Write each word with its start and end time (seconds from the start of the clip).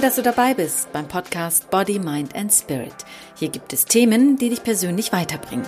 Toll, 0.00 0.06
dass 0.08 0.16
du 0.16 0.22
dabei 0.22 0.54
bist 0.54 0.90
beim 0.92 1.06
Podcast 1.06 1.68
Body, 1.68 1.98
Mind 1.98 2.34
and 2.34 2.50
Spirit. 2.50 2.94
Hier 3.36 3.50
gibt 3.50 3.74
es 3.74 3.84
Themen, 3.84 4.38
die 4.38 4.48
dich 4.48 4.62
persönlich 4.62 5.12
weiterbringen. 5.12 5.66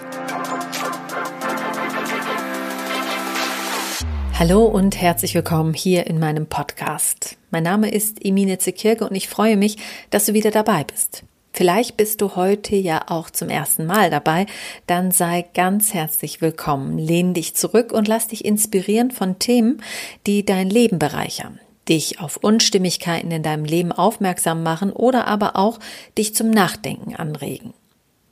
Hallo 4.38 4.64
und 4.64 4.98
herzlich 4.98 5.34
willkommen 5.34 5.74
hier 5.74 6.06
in 6.06 6.18
meinem 6.18 6.46
Podcast. 6.46 7.36
Mein 7.50 7.64
Name 7.64 7.90
ist 7.90 8.24
Emine 8.24 8.56
Zekirke 8.56 9.06
und 9.06 9.14
ich 9.14 9.28
freue 9.28 9.58
mich, 9.58 9.76
dass 10.08 10.24
du 10.24 10.32
wieder 10.32 10.50
dabei 10.50 10.84
bist. 10.84 11.24
Vielleicht 11.52 11.98
bist 11.98 12.22
du 12.22 12.34
heute 12.34 12.74
ja 12.74 13.02
auch 13.08 13.28
zum 13.28 13.50
ersten 13.50 13.84
Mal 13.84 14.08
dabei, 14.08 14.46
dann 14.86 15.10
sei 15.10 15.44
ganz 15.52 15.92
herzlich 15.92 16.40
willkommen. 16.40 16.96
Lehn 16.96 17.34
dich 17.34 17.54
zurück 17.54 17.92
und 17.92 18.08
lass 18.08 18.28
dich 18.28 18.46
inspirieren 18.46 19.10
von 19.10 19.38
Themen, 19.38 19.82
die 20.26 20.46
dein 20.46 20.70
Leben 20.70 20.98
bereichern, 20.98 21.60
dich 21.88 22.20
auf 22.20 22.36
Unstimmigkeiten 22.36 23.30
in 23.30 23.42
deinem 23.42 23.64
Leben 23.64 23.92
aufmerksam 23.92 24.62
machen 24.62 24.92
oder 24.92 25.26
aber 25.26 25.56
auch 25.56 25.78
dich 26.16 26.34
zum 26.34 26.50
Nachdenken 26.50 27.16
anregen. 27.16 27.74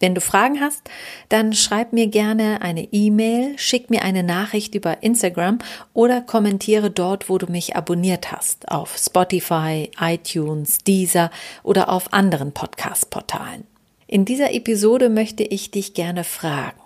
Wenn 0.00 0.14
du 0.14 0.22
Fragen 0.22 0.60
hast, 0.60 0.80
dann 1.28 1.52
schreib 1.52 1.92
mir 1.92 2.06
gerne 2.06 2.62
eine 2.62 2.88
E-Mail, 2.90 3.58
schick 3.58 3.90
mir 3.90 4.00
eine 4.00 4.22
Nachricht 4.22 4.74
über 4.74 5.02
Instagram 5.02 5.58
oder 5.92 6.22
kommentiere 6.22 6.90
dort, 6.90 7.28
wo 7.28 7.36
du 7.36 7.52
mich 7.52 7.76
abonniert 7.76 8.32
hast, 8.32 8.70
auf 8.70 8.96
Spotify, 8.96 9.90
iTunes, 10.00 10.78
Deezer 10.78 11.30
oder 11.62 11.90
auf 11.90 12.14
anderen 12.14 12.52
Podcast-Portalen. 12.52 13.64
In 14.06 14.24
dieser 14.24 14.54
Episode 14.54 15.10
möchte 15.10 15.42
ich 15.42 15.70
dich 15.70 15.92
gerne 15.92 16.24
fragen, 16.24 16.80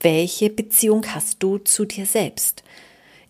welche 0.00 0.48
Beziehung 0.48 1.04
hast 1.12 1.42
du 1.42 1.58
zu 1.58 1.84
dir 1.84 2.06
selbst? 2.06 2.62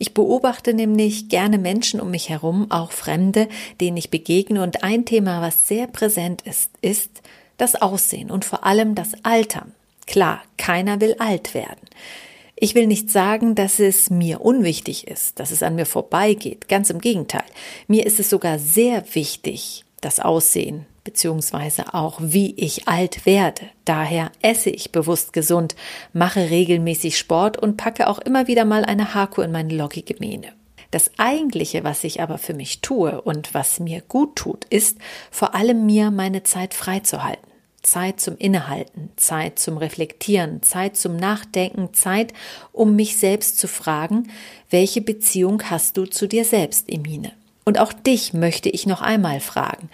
Ich 0.03 0.15
beobachte 0.15 0.73
nämlich 0.73 1.29
gerne 1.29 1.59
Menschen 1.59 2.01
um 2.01 2.11
mich 2.11 2.31
herum, 2.31 2.71
auch 2.71 2.91
Fremde, 2.91 3.49
denen 3.83 3.99
ich 3.99 4.09
begegne, 4.09 4.63
und 4.63 4.83
ein 4.83 5.05
Thema, 5.05 5.43
was 5.43 5.69
sehr 5.69 5.87
präsent 5.89 6.41
ist, 6.41 6.71
ist 6.81 7.21
das 7.59 7.83
Aussehen 7.83 8.31
und 8.31 8.47
vor 8.47 8.65
allem 8.65 8.95
das 8.95 9.11
Altern. 9.25 9.75
Klar, 10.07 10.41
keiner 10.57 11.03
will 11.03 11.17
alt 11.19 11.53
werden. 11.53 11.87
Ich 12.57 12.75
will 12.75 12.87
nicht 12.87 13.11
sagen, 13.11 13.55
dass 13.55 13.79
es 13.79 14.09
mir 14.09 14.41
unwichtig 14.41 15.07
ist, 15.07 15.39
dass 15.39 15.51
es 15.51 15.63
an 15.63 15.75
mir 15.75 15.85
vorbeigeht. 15.85 16.67
Ganz 16.67 16.89
im 16.89 17.03
Gegenteil. 17.03 17.45
Mir 17.87 18.07
ist 18.07 18.19
es 18.19 18.31
sogar 18.31 18.59
sehr 18.59 19.05
wichtig, 19.15 19.85
das 20.01 20.19
Aussehen, 20.19 20.87
beziehungsweise 21.05 21.95
auch 21.95 22.19
wie 22.21 22.55
ich 22.57 22.89
alt 22.89 23.27
werde. 23.27 23.63
Daher 23.85 24.31
esse 24.43 24.71
ich 24.71 24.93
bewusst 24.93 25.33
gesund, 25.33 25.75
mache 26.13 26.51
regelmäßig 26.51 27.19
Sport 27.19 27.57
und 27.57 27.77
packe 27.77 28.09
auch 28.09 28.19
immer 28.19 28.47
wieder 28.47 28.65
mal 28.65 28.85
eine 28.85 29.15
Haku 29.15 29.43
in 29.43 29.53
meine 29.53 29.75
lockige 29.75 30.17
Mähne. 30.19 30.53
Das 30.91 31.11
eigentliche, 31.19 31.85
was 31.85 32.03
ich 32.05 32.21
aber 32.21 32.39
für 32.39 32.55
mich 32.55 32.81
tue 32.81 33.21
und 33.21 33.55
was 33.55 33.79
mir 33.79 34.03
gut 34.03 34.37
tut, 34.37 34.65
ist 34.67 34.99
vor 35.31 35.55
allem 35.55 35.87
mir 35.87 36.11
meine 36.11 36.43
Zeit 36.43 36.75
freizuhalten. 36.75 37.51
Zeit 37.83 38.21
zum 38.21 38.37
Innehalten, 38.37 39.11
Zeit 39.17 39.59
zum 39.59 39.79
Reflektieren, 39.79 40.63
Zeit 40.63 40.97
zum 40.97 41.17
Nachdenken, 41.17 41.95
Zeit, 41.95 42.35
um 42.73 42.95
mich 42.95 43.17
selbst 43.17 43.59
zu 43.59 43.69
fragen, 43.69 44.31
welche 44.69 45.01
Beziehung 45.01 45.63
hast 45.71 45.97
du 45.97 46.05
zu 46.05 46.27
dir 46.27 46.45
selbst, 46.45 46.91
Emine? 46.91 47.33
Und 47.65 47.79
auch 47.79 47.93
dich 47.93 48.35
möchte 48.35 48.69
ich 48.69 48.87
noch 48.87 49.01
einmal 49.01 49.41
fragen, 49.41 49.89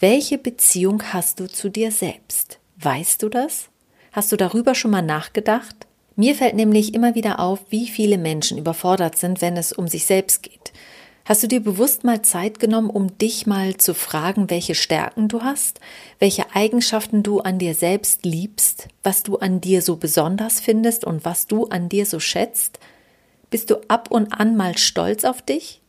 welche 0.00 0.38
Beziehung 0.38 1.02
hast 1.12 1.40
du 1.40 1.48
zu 1.48 1.70
dir 1.70 1.90
selbst? 1.90 2.58
Weißt 2.76 3.22
du 3.22 3.28
das? 3.28 3.68
Hast 4.12 4.30
du 4.30 4.36
darüber 4.36 4.74
schon 4.74 4.92
mal 4.92 5.02
nachgedacht? 5.02 5.86
Mir 6.14 6.34
fällt 6.34 6.54
nämlich 6.54 6.94
immer 6.94 7.14
wieder 7.14 7.40
auf, 7.40 7.60
wie 7.70 7.88
viele 7.88 8.18
Menschen 8.18 8.58
überfordert 8.58 9.18
sind, 9.18 9.40
wenn 9.40 9.56
es 9.56 9.72
um 9.72 9.88
sich 9.88 10.06
selbst 10.06 10.42
geht. 10.42 10.72
Hast 11.24 11.42
du 11.42 11.46
dir 11.46 11.60
bewusst 11.60 12.04
mal 12.04 12.22
Zeit 12.22 12.58
genommen, 12.58 12.90
um 12.90 13.18
dich 13.18 13.46
mal 13.46 13.76
zu 13.76 13.92
fragen, 13.92 14.48
welche 14.50 14.74
Stärken 14.74 15.28
du 15.28 15.42
hast, 15.42 15.80
welche 16.18 16.54
Eigenschaften 16.54 17.22
du 17.22 17.40
an 17.40 17.58
dir 17.58 17.74
selbst 17.74 18.24
liebst, 18.24 18.88
was 19.02 19.24
du 19.24 19.36
an 19.36 19.60
dir 19.60 19.82
so 19.82 19.96
besonders 19.96 20.58
findest 20.60 21.04
und 21.04 21.24
was 21.24 21.46
du 21.46 21.66
an 21.66 21.88
dir 21.88 22.06
so 22.06 22.18
schätzt? 22.18 22.78
Bist 23.50 23.70
du 23.70 23.76
ab 23.88 24.10
und 24.10 24.32
an 24.32 24.56
mal 24.56 24.78
stolz 24.78 25.24
auf 25.24 25.42
dich? 25.42 25.82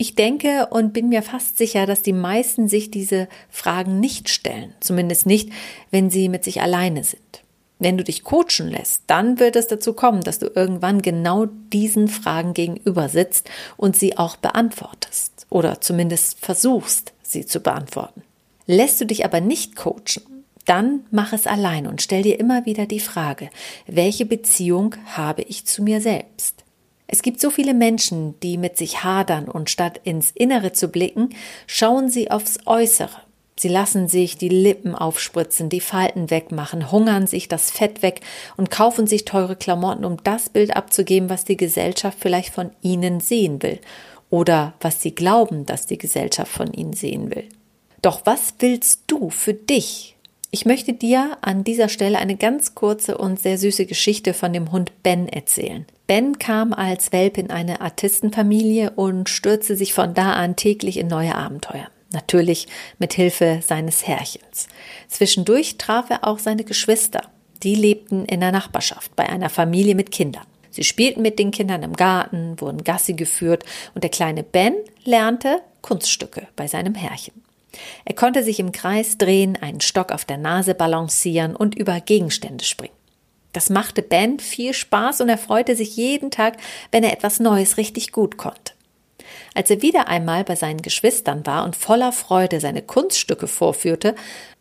Ich 0.00 0.14
denke 0.14 0.68
und 0.70 0.94
bin 0.94 1.10
mir 1.10 1.20
fast 1.20 1.58
sicher, 1.58 1.84
dass 1.84 2.00
die 2.00 2.14
meisten 2.14 2.68
sich 2.68 2.90
diese 2.90 3.28
Fragen 3.50 4.00
nicht 4.00 4.30
stellen, 4.30 4.72
zumindest 4.80 5.26
nicht, 5.26 5.50
wenn 5.90 6.08
sie 6.08 6.30
mit 6.30 6.42
sich 6.42 6.62
alleine 6.62 7.04
sind. 7.04 7.42
Wenn 7.78 7.98
du 7.98 8.04
dich 8.04 8.24
coachen 8.24 8.68
lässt, 8.68 9.02
dann 9.08 9.38
wird 9.38 9.56
es 9.56 9.66
dazu 9.66 9.92
kommen, 9.92 10.22
dass 10.22 10.38
du 10.38 10.46
irgendwann 10.46 11.02
genau 11.02 11.48
diesen 11.70 12.08
Fragen 12.08 12.54
gegenüber 12.54 13.10
sitzt 13.10 13.50
und 13.76 13.94
sie 13.94 14.16
auch 14.16 14.36
beantwortest 14.36 15.46
oder 15.50 15.82
zumindest 15.82 16.38
versuchst, 16.38 17.12
sie 17.22 17.44
zu 17.44 17.60
beantworten. 17.60 18.22
Lässt 18.64 19.02
du 19.02 19.04
dich 19.04 19.26
aber 19.26 19.42
nicht 19.42 19.76
coachen, 19.76 20.46
dann 20.64 21.00
mach 21.10 21.34
es 21.34 21.46
allein 21.46 21.86
und 21.86 22.00
stell 22.00 22.22
dir 22.22 22.40
immer 22.40 22.64
wieder 22.64 22.86
die 22.86 23.00
Frage, 23.00 23.50
welche 23.86 24.24
Beziehung 24.24 24.94
habe 25.14 25.42
ich 25.42 25.66
zu 25.66 25.82
mir 25.82 26.00
selbst? 26.00 26.64
Es 27.12 27.22
gibt 27.22 27.40
so 27.40 27.50
viele 27.50 27.74
Menschen, 27.74 28.38
die 28.38 28.56
mit 28.56 28.78
sich 28.78 29.02
hadern 29.02 29.48
und 29.48 29.68
statt 29.68 30.00
ins 30.04 30.30
Innere 30.30 30.70
zu 30.72 30.86
blicken, 30.86 31.30
schauen 31.66 32.08
sie 32.08 32.30
aufs 32.30 32.60
Äußere. 32.66 33.22
Sie 33.58 33.66
lassen 33.66 34.06
sich 34.06 34.38
die 34.38 34.48
Lippen 34.48 34.94
aufspritzen, 34.94 35.68
die 35.68 35.80
Falten 35.80 36.30
wegmachen, 36.30 36.92
hungern 36.92 37.26
sich 37.26 37.48
das 37.48 37.72
Fett 37.72 38.02
weg 38.02 38.20
und 38.56 38.70
kaufen 38.70 39.08
sich 39.08 39.24
teure 39.24 39.56
Klamotten, 39.56 40.04
um 40.04 40.22
das 40.22 40.50
Bild 40.50 40.76
abzugeben, 40.76 41.28
was 41.28 41.44
die 41.44 41.56
Gesellschaft 41.56 42.16
vielleicht 42.20 42.54
von 42.54 42.70
ihnen 42.80 43.18
sehen 43.18 43.60
will 43.60 43.80
oder 44.30 44.74
was 44.80 45.02
sie 45.02 45.12
glauben, 45.12 45.66
dass 45.66 45.86
die 45.86 45.98
Gesellschaft 45.98 46.52
von 46.52 46.72
ihnen 46.72 46.92
sehen 46.92 47.34
will. 47.34 47.48
Doch 48.02 48.20
was 48.24 48.54
willst 48.60 49.02
du 49.08 49.30
für 49.30 49.52
dich? 49.52 50.16
Ich 50.52 50.66
möchte 50.66 50.92
dir 50.92 51.38
an 51.42 51.62
dieser 51.62 51.88
Stelle 51.88 52.18
eine 52.18 52.36
ganz 52.36 52.74
kurze 52.74 53.16
und 53.16 53.38
sehr 53.38 53.56
süße 53.56 53.86
Geschichte 53.86 54.34
von 54.34 54.52
dem 54.52 54.72
Hund 54.72 54.90
Ben 55.04 55.28
erzählen. 55.28 55.86
Ben 56.08 56.40
kam 56.40 56.72
als 56.72 57.12
Welp 57.12 57.38
in 57.38 57.50
eine 57.50 57.80
Artistenfamilie 57.80 58.90
und 58.90 59.28
stürzte 59.28 59.76
sich 59.76 59.94
von 59.94 60.12
da 60.12 60.32
an 60.32 60.56
täglich 60.56 60.96
in 60.96 61.06
neue 61.06 61.36
Abenteuer. 61.36 61.86
Natürlich 62.12 62.66
mit 62.98 63.12
Hilfe 63.12 63.60
seines 63.64 64.08
Herrchens. 64.08 64.66
Zwischendurch 65.06 65.78
traf 65.78 66.10
er 66.10 66.26
auch 66.26 66.40
seine 66.40 66.64
Geschwister. 66.64 67.22
Die 67.62 67.76
lebten 67.76 68.24
in 68.24 68.40
der 68.40 68.50
Nachbarschaft 68.50 69.14
bei 69.14 69.28
einer 69.28 69.50
Familie 69.50 69.94
mit 69.94 70.10
Kindern. 70.10 70.46
Sie 70.72 70.82
spielten 70.82 71.22
mit 71.22 71.38
den 71.38 71.52
Kindern 71.52 71.84
im 71.84 71.94
Garten, 71.94 72.60
wurden 72.60 72.82
Gassi 72.82 73.12
geführt 73.12 73.64
und 73.94 74.02
der 74.02 74.10
kleine 74.10 74.42
Ben 74.42 74.74
lernte 75.04 75.60
Kunststücke 75.80 76.48
bei 76.56 76.66
seinem 76.66 76.96
Herrchen. 76.96 77.34
Er 78.04 78.14
konnte 78.14 78.42
sich 78.42 78.58
im 78.58 78.72
Kreis 78.72 79.18
drehen, 79.18 79.56
einen 79.60 79.80
Stock 79.80 80.12
auf 80.12 80.24
der 80.24 80.38
Nase 80.38 80.74
balancieren 80.74 81.54
und 81.54 81.74
über 81.74 82.00
Gegenstände 82.00 82.64
springen. 82.64 82.94
Das 83.52 83.70
machte 83.70 84.02
Ben 84.02 84.38
viel 84.38 84.74
Spaß 84.74 85.20
und 85.20 85.28
er 85.28 85.38
freute 85.38 85.74
sich 85.74 85.96
jeden 85.96 86.30
Tag, 86.30 86.56
wenn 86.92 87.02
er 87.02 87.12
etwas 87.12 87.40
Neues 87.40 87.76
richtig 87.76 88.12
gut 88.12 88.36
konnte. 88.36 88.72
Als 89.54 89.70
er 89.70 89.82
wieder 89.82 90.08
einmal 90.08 90.44
bei 90.44 90.56
seinen 90.56 90.82
Geschwistern 90.82 91.46
war 91.46 91.64
und 91.64 91.76
voller 91.76 92.12
Freude 92.12 92.60
seine 92.60 92.82
Kunststücke 92.82 93.48
vorführte, 93.48 94.14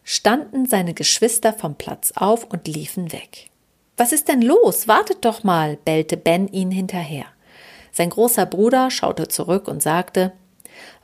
standen 0.04 0.66
seine 0.66 0.94
Geschwister 0.94 1.54
vom 1.54 1.76
Platz 1.76 2.12
auf 2.16 2.46
und 2.46 2.68
liefen 2.68 3.12
weg. 3.12 3.50
Was 3.98 4.12
ist 4.12 4.28
denn 4.28 4.42
los? 4.42 4.88
Wartet 4.88 5.26
doch 5.26 5.44
mal, 5.44 5.78
bellte 5.86 6.18
Ben 6.18 6.48
ihn 6.48 6.72
hinterher. 6.72 7.26
Sein 7.92 8.10
großer 8.10 8.46
Bruder 8.46 8.92
schaute 8.92 9.28
zurück 9.28 9.68
und 9.68 9.84
sagte 9.84 10.32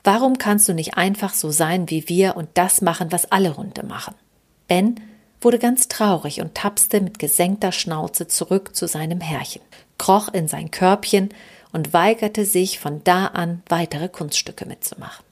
Warum 0.04 0.38
kannst 0.38 0.68
du 0.70 0.74
nicht 0.74 0.98
einfach 0.98 1.34
so 1.34 1.52
sein 1.52 1.90
wie 1.90 2.08
wir 2.10 2.38
und 2.38 2.50
das 2.54 2.82
machen, 2.82 3.12
was 3.12 3.32
alle 3.32 3.58
Hunde 3.58 3.86
machen? 3.86 4.16
Ben 4.68 5.00
wurde 5.42 5.60
ganz 5.60 5.88
traurig 5.88 6.42
und 6.42 6.56
tapste 6.56 7.02
mit 7.02 7.20
gesenkter 7.20 7.72
Schnauze 7.72 8.28
zurück 8.28 8.76
zu 8.76 8.88
seinem 8.88 9.22
Herrchen, 9.22 9.62
kroch 9.98 10.34
in 10.34 10.48
sein 10.48 10.72
Körbchen 10.72 11.30
und 11.72 11.94
weigerte 11.94 12.46
sich 12.46 12.80
von 12.80 13.02
da 13.04 13.28
an 13.28 13.62
weitere 13.68 14.10
Kunststücke 14.10 14.66
mitzumachen. 14.66 15.26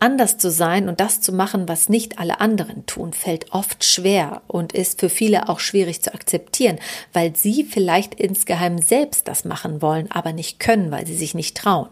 Anders 0.00 0.38
zu 0.38 0.50
sein 0.50 0.88
und 0.88 1.00
das 1.00 1.20
zu 1.20 1.32
machen, 1.32 1.68
was 1.68 1.88
nicht 1.88 2.18
alle 2.18 2.40
anderen 2.40 2.84
tun, 2.84 3.12
fällt 3.12 3.52
oft 3.52 3.84
schwer 3.84 4.42
und 4.48 4.72
ist 4.72 5.00
für 5.00 5.08
viele 5.08 5.48
auch 5.48 5.60
schwierig 5.60 6.02
zu 6.02 6.12
akzeptieren, 6.12 6.78
weil 7.12 7.36
sie 7.36 7.64
vielleicht 7.64 8.14
insgeheim 8.14 8.78
selbst 8.78 9.28
das 9.28 9.44
machen 9.44 9.80
wollen, 9.80 10.10
aber 10.10 10.32
nicht 10.32 10.58
können, 10.60 10.90
weil 10.90 11.06
sie 11.06 11.16
sich 11.16 11.34
nicht 11.34 11.56
trauen. 11.56 11.88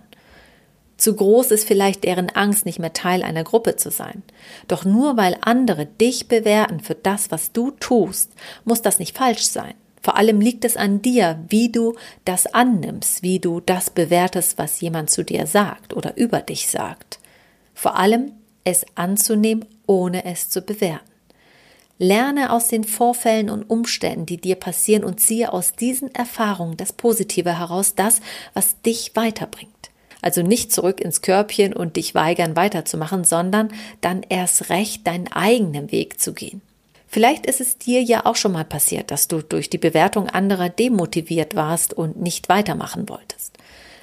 Zu 1.03 1.17
groß 1.17 1.51
ist 1.51 1.67
vielleicht 1.67 2.05
deren 2.05 2.31
Angst, 2.31 2.65
nicht 2.65 2.79
mehr 2.79 2.93
Teil 2.93 3.25
einer 3.25 3.43
Gruppe 3.43 3.75
zu 3.75 3.91
sein. 3.91 4.23
Doch 4.69 4.85
nur 4.85 5.17
weil 5.17 5.37
andere 5.41 5.85
dich 5.85 6.29
bewerten 6.29 6.79
für 6.79 6.95
das, 6.95 7.33
was 7.33 7.51
du 7.51 7.73
tust, 7.73 8.31
muss 8.65 8.83
das 8.83 9.01
nicht 9.01 9.19
falsch 9.19 9.43
sein. 9.43 9.75
Vor 10.01 10.17
allem 10.17 10.41
liegt 10.41 10.65
es 10.65 10.77
an 10.77 11.03
dir, 11.03 11.45
wie 11.49 11.73
du 11.73 11.97
das 12.25 12.47
annimmst, 12.47 13.25
wie 13.25 13.41
du 13.41 13.59
das 13.59 13.91
bewertest, 13.91 14.59
was 14.59 14.81
jemand 14.81 15.11
zu 15.11 15.25
dir 15.25 15.49
sagt 15.49 15.93
oder 15.93 16.17
über 16.17 16.39
dich 16.39 16.69
sagt. 16.69 17.19
Vor 17.75 17.97
allem 17.97 18.31
es 18.63 18.87
anzunehmen, 18.95 19.65
ohne 19.89 20.25
es 20.25 20.51
zu 20.51 20.63
bewerten. 20.63 21.11
Lerne 21.99 22.53
aus 22.53 22.69
den 22.69 22.85
Vorfällen 22.85 23.51
und 23.51 23.69
Umständen, 23.69 24.25
die 24.25 24.41
dir 24.41 24.55
passieren 24.55 25.03
und 25.03 25.19
ziehe 25.19 25.53
aus 25.53 25.73
diesen 25.73 26.15
Erfahrungen 26.15 26.77
das 26.77 26.93
Positive 26.93 27.59
heraus, 27.59 27.97
das, 27.97 28.21
was 28.55 28.81
dich 28.83 29.17
weiterbringt. 29.17 29.72
Also 30.23 30.43
nicht 30.43 30.73
zurück 30.73 31.01
ins 31.01 31.21
Körbchen 31.21 31.75
und 31.75 31.97
dich 31.97 32.15
weigern 32.15 32.57
weiterzumachen, 32.57 33.25
sondern 33.25 33.73
dann 34.01 34.23
erst 34.29 34.71
recht 34.71 35.07
deinen 35.07 35.31
eigenen 35.31 35.93
Weg 35.93 36.21
zu 36.21 36.33
gehen. 36.33 36.63
Vielleicht 37.09 37.45
ist 37.45 37.61
es 37.61 37.77
dir 37.77 38.03
ja 38.03 38.25
auch 38.25 38.37
schon 38.37 38.53
mal 38.53 38.65
passiert, 38.65 39.11
dass 39.11 39.29
du 39.29 39.43
durch 39.43 39.69
die 39.69 39.77
Bewertung 39.77 40.31
anderer 40.31 40.71
demotiviert 40.71 41.55
warst 41.55 41.93
und 41.93 42.19
nicht 42.19 42.49
weitermachen 42.49 43.11
wolltest. 43.11 43.59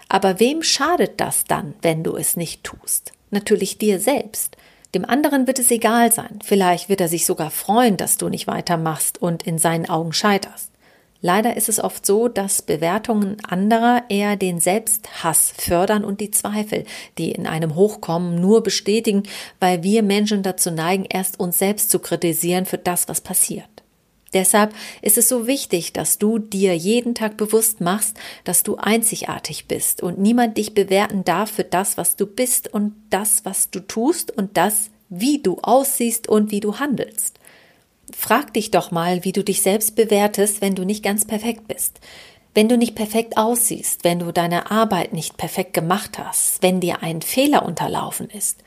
Aber 0.10 0.39
wem 0.39 0.62
schadet 0.62 1.19
das 1.19 1.45
dann, 1.45 1.74
wenn 1.81 2.04
du 2.04 2.16
es 2.16 2.36
nicht 2.36 2.63
tust? 2.63 3.13
Natürlich 3.31 3.80
dir 3.80 4.00
selbst. 4.00 4.57
Dem 4.94 5.06
anderen 5.06 5.48
wird 5.48 5.60
es 5.60 5.72
egal 5.72 6.12
sein. 6.12 6.39
Vielleicht 6.44 6.89
wird 6.89 7.01
er 7.01 7.07
sich 7.07 7.25
sogar 7.25 7.51
freuen, 7.51 7.95
dass 7.95 8.18
du 8.18 8.27
nicht 8.27 8.48
weitermachst 8.48 9.22
und 9.22 9.44
in 9.44 9.57
seinen 9.57 9.89
Augen 9.89 10.13
scheiterst. 10.13 10.72
Leider 11.21 11.57
ist 11.57 11.68
es 11.68 11.83
oft 11.83 12.06
so, 12.06 12.30
dass 12.30 12.62
Bewertungen 12.62 13.38
anderer 13.44 14.04
eher 14.07 14.38
den 14.38 14.60
Selbsthass 14.60 15.54
fördern 15.57 16.06
und 16.06 16.21
die 16.21 16.31
Zweifel, 16.31 16.86
die 17.18 17.31
in 17.31 17.45
einem 17.45 17.75
hochkommen, 17.75 18.39
nur 18.39 18.63
bestätigen, 18.63 19.24
weil 19.60 19.83
wir 19.83 20.01
Menschen 20.01 20.44
dazu 20.44 20.71
neigen, 20.71 21.06
erst 21.10 21.39
uns 21.39 21.60
selbst 21.60 21.92
zu 21.92 22.00
kritisieren 22.00 22.66
für 22.66 22.77
das, 22.77 23.10
was 23.10 23.19
passiert. 23.19 23.68
Deshalb 24.33 24.74
ist 25.01 25.18
es 25.18 25.27
so 25.27 25.48
wichtig, 25.48 25.92
dass 25.92 26.19
du 26.19 26.38
dir 26.38 26.77
jeden 26.77 27.16
Tag 27.16 27.36
bewusst 27.36 27.81
machst, 27.81 28.15
dass 28.44 28.63
du 28.63 28.77
einzigartig 28.77 29.68
bist 29.68 30.04
und 30.04 30.19
niemand 30.19 30.57
dich 30.57 30.74
bewerten 30.74 31.25
darf 31.25 31.51
für 31.51 31.63
das, 31.63 31.98
was 31.98 32.15
du 32.15 32.27
bist 32.27 32.72
und 32.72 32.94
das, 33.10 33.44
was 33.44 33.72
du 33.72 33.80
tust 33.80 34.31
und 34.31 34.56
das, 34.56 34.92
wie 35.10 35.42
du 35.42 35.57
aussiehst 35.63 36.30
und 36.30 36.51
wie 36.51 36.60
du 36.60 36.80
handelst. 36.80 37.38
Frag 38.15 38.53
dich 38.53 38.71
doch 38.71 38.91
mal, 38.91 39.23
wie 39.23 39.31
du 39.31 39.44
dich 39.44 39.61
selbst 39.61 39.95
bewertest, 39.95 40.61
wenn 40.61 40.75
du 40.75 40.83
nicht 40.83 41.03
ganz 41.03 41.25
perfekt 41.25 41.67
bist. 41.67 42.00
Wenn 42.53 42.67
du 42.67 42.77
nicht 42.77 42.95
perfekt 42.95 43.38
aussiehst, 43.38 44.03
wenn 44.03 44.19
du 44.19 44.31
deine 44.31 44.71
Arbeit 44.71 45.13
nicht 45.13 45.38
perfekt 45.38 45.73
gemacht 45.73 46.17
hast, 46.17 46.61
wenn 46.63 46.79
dir 46.79 47.03
ein 47.03 47.21
Fehler 47.21 47.65
unterlaufen 47.65 48.29
ist. 48.29 48.63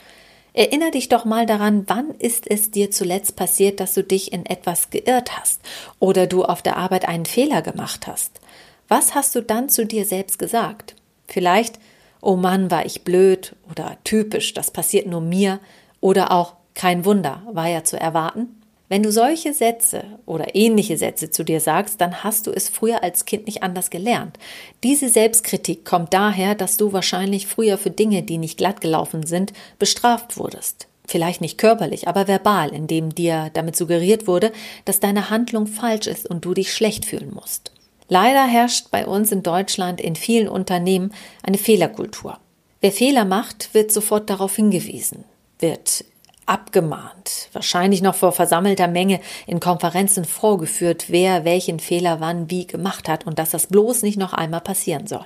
Erinner 0.54 0.90
dich 0.90 1.08
doch 1.08 1.24
mal 1.24 1.46
daran, 1.46 1.84
wann 1.86 2.10
ist 2.10 2.48
es 2.48 2.70
dir 2.70 2.90
zuletzt 2.90 3.36
passiert, 3.36 3.80
dass 3.80 3.94
du 3.94 4.04
dich 4.04 4.32
in 4.32 4.46
etwas 4.46 4.90
geirrt 4.90 5.38
hast 5.38 5.60
oder 5.98 6.26
du 6.26 6.44
auf 6.44 6.62
der 6.62 6.76
Arbeit 6.76 7.08
einen 7.08 7.26
Fehler 7.26 7.62
gemacht 7.62 8.06
hast. 8.06 8.40
Was 8.86 9.14
hast 9.14 9.34
du 9.34 9.42
dann 9.42 9.68
zu 9.68 9.86
dir 9.86 10.04
selbst 10.04 10.38
gesagt? 10.38 10.94
Vielleicht, 11.26 11.78
oh 12.20 12.36
Mann, 12.36 12.70
war 12.70 12.84
ich 12.84 13.02
blöd 13.02 13.56
oder 13.70 13.96
typisch, 14.04 14.52
das 14.52 14.70
passiert 14.70 15.06
nur 15.06 15.22
mir 15.22 15.58
oder 16.00 16.30
auch 16.30 16.54
kein 16.74 17.04
Wunder, 17.04 17.42
war 17.50 17.68
ja 17.68 17.84
zu 17.84 17.98
erwarten. 17.98 18.61
Wenn 18.92 19.02
du 19.02 19.10
solche 19.10 19.54
Sätze 19.54 20.04
oder 20.26 20.54
ähnliche 20.54 20.98
Sätze 20.98 21.30
zu 21.30 21.44
dir 21.44 21.60
sagst, 21.60 21.98
dann 22.02 22.22
hast 22.22 22.46
du 22.46 22.50
es 22.50 22.68
früher 22.68 23.02
als 23.02 23.24
Kind 23.24 23.46
nicht 23.46 23.62
anders 23.62 23.88
gelernt. 23.88 24.38
Diese 24.84 25.08
Selbstkritik 25.08 25.86
kommt 25.86 26.12
daher, 26.12 26.54
dass 26.54 26.76
du 26.76 26.92
wahrscheinlich 26.92 27.46
früher 27.46 27.78
für 27.78 27.88
Dinge, 27.88 28.22
die 28.22 28.36
nicht 28.36 28.58
glatt 28.58 28.82
gelaufen 28.82 29.24
sind, 29.24 29.54
bestraft 29.78 30.36
wurdest. 30.36 30.88
Vielleicht 31.06 31.40
nicht 31.40 31.56
körperlich, 31.56 32.06
aber 32.06 32.28
verbal, 32.28 32.68
indem 32.74 33.14
dir 33.14 33.48
damit 33.54 33.76
suggeriert 33.76 34.26
wurde, 34.26 34.52
dass 34.84 35.00
deine 35.00 35.30
Handlung 35.30 35.66
falsch 35.66 36.06
ist 36.06 36.28
und 36.28 36.44
du 36.44 36.52
dich 36.52 36.74
schlecht 36.74 37.06
fühlen 37.06 37.32
musst. 37.32 37.72
Leider 38.08 38.46
herrscht 38.46 38.90
bei 38.90 39.06
uns 39.06 39.32
in 39.32 39.42
Deutschland 39.42 40.02
in 40.02 40.16
vielen 40.16 40.48
Unternehmen 40.48 41.14
eine 41.42 41.56
Fehlerkultur. 41.56 42.40
Wer 42.82 42.92
Fehler 42.92 43.24
macht, 43.24 43.72
wird 43.72 43.90
sofort 43.90 44.28
darauf 44.28 44.54
hingewiesen, 44.54 45.24
wird 45.60 46.04
abgemahnt, 46.46 47.48
wahrscheinlich 47.52 48.02
noch 48.02 48.14
vor 48.14 48.32
versammelter 48.32 48.88
Menge 48.88 49.20
in 49.46 49.60
Konferenzen 49.60 50.24
vorgeführt, 50.24 51.06
wer 51.08 51.44
welchen 51.44 51.80
Fehler 51.80 52.20
wann 52.20 52.50
wie 52.50 52.66
gemacht 52.66 53.08
hat 53.08 53.26
und 53.26 53.38
dass 53.38 53.50
das 53.50 53.68
bloß 53.68 54.02
nicht 54.02 54.18
noch 54.18 54.32
einmal 54.32 54.60
passieren 54.60 55.06
soll. 55.06 55.24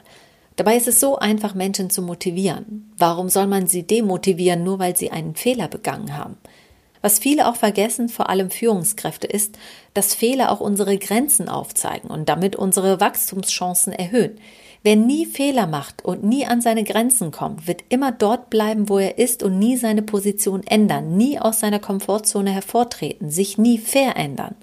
Dabei 0.57 0.77
ist 0.77 0.89
es 0.89 1.01
so 1.01 1.19
einfach, 1.19 1.55
Menschen 1.55 1.91
zu 1.91 2.01
motivieren. 2.01 2.93
Warum 2.97 3.29
soll 3.29 3.47
man 3.47 3.67
sie 3.67 3.83
demotivieren, 3.83 4.65
nur 4.65 4.79
weil 4.79 4.97
sie 4.97 5.11
einen 5.11 5.37
Fehler 5.37 5.69
begangen 5.69 6.17
haben? 6.17 6.39
Was 7.03 7.19
viele 7.19 7.47
auch 7.47 7.57
vergessen, 7.57 8.09
vor 8.09 8.31
allem 8.31 8.51
Führungskräfte, 8.51 9.27
ist, 9.27 9.59
dass 9.95 10.15
Fehler 10.15 10.51
auch 10.51 10.61
unsere 10.61 10.99
Grenzen 10.99 11.49
aufzeigen 11.49 12.11
und 12.11 12.29
damit 12.29 12.57
unsere 12.57 13.01
Wachstumschancen 13.01 13.93
erhöhen. 13.93 14.41
Wer 14.87 14.95
nie 14.95 15.27
Fehler 15.27 15.67
macht 15.67 16.05
und 16.05 16.23
nie 16.23 16.47
an 16.47 16.61
seine 16.61 16.85
Grenzen 16.85 17.33
kommt, 17.33 17.67
wird 17.67 17.83
immer 17.89 18.13
dort 18.13 18.51
bleiben, 18.51 18.89
wo 18.89 19.01
er 19.01 19.19
ist 19.19 19.43
und 19.43 19.59
nie 19.59 19.77
seine 19.77 20.03
Position 20.03 20.63
ändern, 20.65 21.17
nie 21.17 21.41
aus 21.41 21.59
seiner 21.59 21.81
Komfortzone 21.81 22.53
hervortreten, 22.53 23.33
sich 23.33 23.59
nie 23.59 23.79
verändern. 23.79 24.55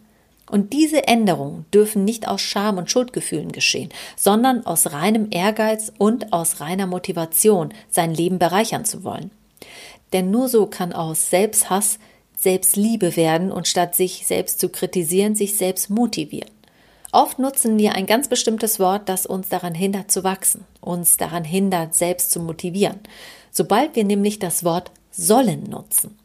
Und 0.49 0.71
diese 0.71 1.09
Änderungen 1.09 1.65
dürfen 1.73 2.05
nicht 2.05 2.25
aus 2.29 2.39
Scham 2.39 2.77
und 2.77 2.89
Schuldgefühlen 2.89 3.51
geschehen, 3.51 3.89
sondern 4.15 4.65
aus 4.65 4.93
reinem 4.93 5.27
Ehrgeiz 5.29 5.91
und 5.97 6.31
aus 6.31 6.61
reiner 6.61 6.87
Motivation, 6.87 7.73
sein 7.89 8.13
Leben 8.13 8.39
bereichern 8.39 8.85
zu 8.85 9.03
wollen. 9.03 9.29
Denn 10.13 10.31
nur 10.31 10.47
so 10.47 10.67
kann 10.67 10.93
aus 10.93 11.31
Selbsthass 11.31 11.99
Selbstliebe 12.37 13.17
werden 13.17 13.51
und 13.51 13.67
statt 13.67 13.93
sich 13.93 14.25
selbst 14.25 14.61
zu 14.61 14.69
kritisieren, 14.69 15.35
sich 15.35 15.57
selbst 15.57 15.89
motivieren. 15.89 16.49
Oft 17.13 17.37
nutzen 17.37 17.77
wir 17.77 17.93
ein 17.93 18.07
ganz 18.07 18.27
bestimmtes 18.27 18.79
Wort, 18.79 19.07
das 19.07 19.27
uns 19.27 19.47
daran 19.47 19.75
hindert 19.75 20.09
zu 20.09 20.23
wachsen, 20.23 20.65
uns 20.81 21.15
daran 21.15 21.43
hindert, 21.43 21.93
selbst 21.93 22.31
zu 22.31 22.39
motivieren. 22.39 22.99
Sobald 23.51 23.95
wir 23.95 24.03
nämlich 24.03 24.39
das 24.39 24.63
Wort 24.63 24.89
sollen 25.11 25.69
nutzen. 25.69 26.17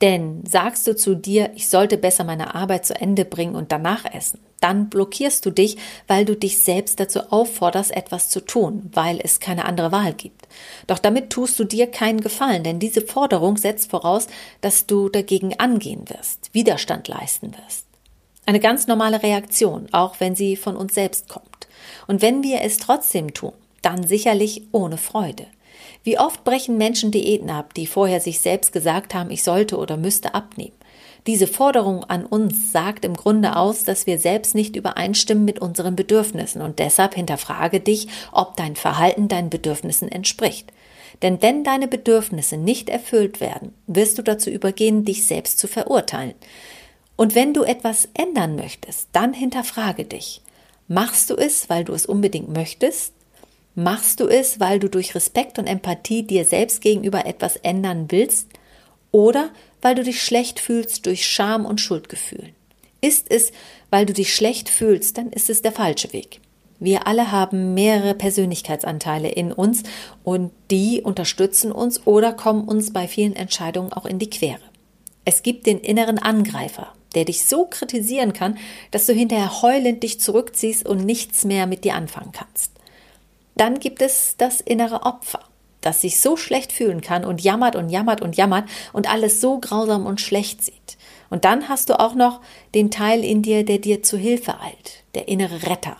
Denn 0.00 0.44
sagst 0.46 0.86
du 0.86 0.94
zu 0.94 1.16
dir, 1.16 1.50
ich 1.56 1.68
sollte 1.68 1.98
besser 1.98 2.22
meine 2.22 2.54
Arbeit 2.54 2.86
zu 2.86 2.94
Ende 2.94 3.24
bringen 3.24 3.56
und 3.56 3.72
danach 3.72 4.04
essen, 4.04 4.38
dann 4.60 4.88
blockierst 4.88 5.44
du 5.44 5.50
dich, 5.50 5.78
weil 6.06 6.24
du 6.24 6.36
dich 6.36 6.62
selbst 6.62 7.00
dazu 7.00 7.20
aufforderst, 7.30 7.90
etwas 7.90 8.28
zu 8.28 8.40
tun, 8.40 8.88
weil 8.92 9.18
es 9.20 9.40
keine 9.40 9.64
andere 9.64 9.90
Wahl 9.90 10.12
gibt. 10.12 10.46
Doch 10.86 11.00
damit 11.00 11.30
tust 11.30 11.58
du 11.58 11.64
dir 11.64 11.88
keinen 11.88 12.20
Gefallen, 12.20 12.62
denn 12.62 12.78
diese 12.78 13.00
Forderung 13.00 13.56
setzt 13.56 13.90
voraus, 13.90 14.28
dass 14.60 14.86
du 14.86 15.08
dagegen 15.08 15.58
angehen 15.58 16.08
wirst, 16.08 16.50
Widerstand 16.52 17.08
leisten 17.08 17.52
wirst. 17.52 17.85
Eine 18.46 18.60
ganz 18.60 18.86
normale 18.86 19.24
Reaktion, 19.24 19.88
auch 19.90 20.20
wenn 20.20 20.36
sie 20.36 20.54
von 20.54 20.76
uns 20.76 20.94
selbst 20.94 21.28
kommt. 21.28 21.66
Und 22.06 22.22
wenn 22.22 22.44
wir 22.44 22.62
es 22.62 22.78
trotzdem 22.78 23.34
tun, 23.34 23.52
dann 23.82 24.06
sicherlich 24.06 24.62
ohne 24.70 24.98
Freude. 24.98 25.46
Wie 26.04 26.18
oft 26.18 26.44
brechen 26.44 26.78
Menschen 26.78 27.10
Diäten 27.10 27.50
ab, 27.50 27.74
die 27.74 27.88
vorher 27.88 28.20
sich 28.20 28.40
selbst 28.40 28.72
gesagt 28.72 29.14
haben, 29.14 29.32
ich 29.32 29.42
sollte 29.42 29.76
oder 29.76 29.96
müsste 29.96 30.34
abnehmen. 30.34 30.76
Diese 31.26 31.48
Forderung 31.48 32.04
an 32.04 32.24
uns 32.24 32.70
sagt 32.70 33.04
im 33.04 33.14
Grunde 33.14 33.56
aus, 33.56 33.82
dass 33.82 34.06
wir 34.06 34.20
selbst 34.20 34.54
nicht 34.54 34.76
übereinstimmen 34.76 35.44
mit 35.44 35.58
unseren 35.58 35.96
Bedürfnissen 35.96 36.62
und 36.62 36.78
deshalb 36.78 37.16
hinterfrage 37.16 37.80
dich, 37.80 38.06
ob 38.30 38.56
dein 38.56 38.76
Verhalten 38.76 39.26
deinen 39.26 39.50
Bedürfnissen 39.50 40.08
entspricht. 40.08 40.72
Denn 41.22 41.42
wenn 41.42 41.64
deine 41.64 41.88
Bedürfnisse 41.88 42.56
nicht 42.56 42.88
erfüllt 42.88 43.40
werden, 43.40 43.74
wirst 43.88 44.18
du 44.18 44.22
dazu 44.22 44.50
übergehen, 44.50 45.04
dich 45.04 45.26
selbst 45.26 45.58
zu 45.58 45.66
verurteilen. 45.66 46.34
Und 47.16 47.34
wenn 47.34 47.54
du 47.54 47.64
etwas 47.64 48.08
ändern 48.14 48.56
möchtest, 48.56 49.08
dann 49.12 49.32
hinterfrage 49.32 50.04
dich. 50.04 50.42
Machst 50.86 51.30
du 51.30 51.34
es, 51.34 51.68
weil 51.68 51.84
du 51.84 51.94
es 51.94 52.06
unbedingt 52.06 52.48
möchtest? 52.48 53.12
Machst 53.74 54.20
du 54.20 54.26
es, 54.26 54.60
weil 54.60 54.78
du 54.78 54.88
durch 54.88 55.14
Respekt 55.14 55.58
und 55.58 55.66
Empathie 55.66 56.22
dir 56.22 56.44
selbst 56.44 56.80
gegenüber 56.80 57.26
etwas 57.26 57.56
ändern 57.56 58.06
willst? 58.08 58.48
Oder 59.10 59.50
weil 59.82 59.94
du 59.94 60.02
dich 60.02 60.22
schlecht 60.22 60.60
fühlst 60.60 61.06
durch 61.06 61.26
Scham 61.26 61.66
und 61.66 61.80
Schuldgefühl? 61.80 62.50
Ist 63.00 63.30
es, 63.30 63.52
weil 63.90 64.06
du 64.06 64.12
dich 64.12 64.34
schlecht 64.34 64.68
fühlst, 64.68 65.18
dann 65.18 65.30
ist 65.30 65.50
es 65.50 65.62
der 65.62 65.72
falsche 65.72 66.12
Weg. 66.12 66.40
Wir 66.78 67.06
alle 67.06 67.32
haben 67.32 67.74
mehrere 67.74 68.14
Persönlichkeitsanteile 68.14 69.28
in 69.28 69.52
uns 69.52 69.82
und 70.24 70.52
die 70.70 71.00
unterstützen 71.02 71.72
uns 71.72 72.06
oder 72.06 72.32
kommen 72.32 72.68
uns 72.68 72.92
bei 72.92 73.08
vielen 73.08 73.34
Entscheidungen 73.34 73.92
auch 73.92 74.04
in 74.04 74.18
die 74.18 74.28
Quere. 74.28 74.60
Es 75.24 75.42
gibt 75.42 75.66
den 75.66 75.78
inneren 75.78 76.18
Angreifer, 76.18 76.92
der 77.16 77.24
dich 77.24 77.44
so 77.44 77.66
kritisieren 77.66 78.32
kann, 78.32 78.58
dass 78.92 79.06
du 79.06 79.12
hinterher 79.12 79.62
heulend 79.62 80.02
dich 80.02 80.20
zurückziehst 80.20 80.86
und 80.86 81.04
nichts 81.04 81.44
mehr 81.44 81.66
mit 81.66 81.82
dir 81.82 81.94
anfangen 81.94 82.32
kannst. 82.32 82.72
Dann 83.56 83.80
gibt 83.80 84.02
es 84.02 84.36
das 84.36 84.60
innere 84.60 85.02
Opfer, 85.02 85.40
das 85.80 86.02
sich 86.02 86.20
so 86.20 86.36
schlecht 86.36 86.72
fühlen 86.72 87.00
kann 87.00 87.24
und 87.24 87.42
jammert 87.42 87.74
und 87.74 87.88
jammert 87.88 88.20
und 88.20 88.36
jammert 88.36 88.68
und 88.92 89.10
alles 89.10 89.40
so 89.40 89.58
grausam 89.58 90.06
und 90.06 90.20
schlecht 90.20 90.62
sieht. 90.62 90.98
Und 91.30 91.44
dann 91.44 91.68
hast 91.68 91.88
du 91.88 91.98
auch 91.98 92.14
noch 92.14 92.40
den 92.74 92.90
Teil 92.90 93.24
in 93.24 93.42
dir, 93.42 93.64
der 93.64 93.78
dir 93.78 94.02
zu 94.02 94.16
Hilfe 94.16 94.60
eilt, 94.60 95.02
der 95.14 95.26
innere 95.26 95.62
Retter. 95.66 95.96